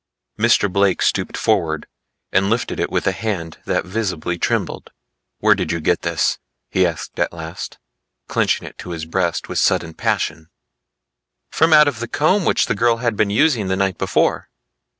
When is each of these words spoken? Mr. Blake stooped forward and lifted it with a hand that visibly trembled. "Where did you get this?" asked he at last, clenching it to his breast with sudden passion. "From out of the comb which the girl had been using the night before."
Mr. 0.39 0.67
Blake 0.67 0.99
stooped 1.03 1.37
forward 1.37 1.85
and 2.31 2.49
lifted 2.49 2.79
it 2.79 2.89
with 2.91 3.05
a 3.05 3.11
hand 3.11 3.59
that 3.65 3.85
visibly 3.85 4.35
trembled. 4.35 4.89
"Where 5.37 5.53
did 5.53 5.71
you 5.71 5.79
get 5.79 6.01
this?" 6.01 6.39
asked 6.73 7.11
he 7.15 7.21
at 7.21 7.31
last, 7.31 7.77
clenching 8.27 8.65
it 8.65 8.79
to 8.79 8.89
his 8.89 9.05
breast 9.05 9.47
with 9.47 9.59
sudden 9.59 9.93
passion. 9.93 10.49
"From 11.51 11.71
out 11.71 11.87
of 11.87 11.99
the 11.99 12.07
comb 12.07 12.45
which 12.45 12.65
the 12.65 12.73
girl 12.73 12.97
had 12.97 13.15
been 13.15 13.29
using 13.29 13.67
the 13.67 13.75
night 13.75 13.99
before." 13.99 14.49